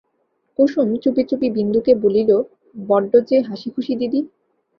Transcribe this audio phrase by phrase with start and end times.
[0.59, 2.29] কুসুম চুপিচুপি বিন্দুকে বলিল,
[2.75, 4.19] বড্ড যে হাসিখুশি দিদি?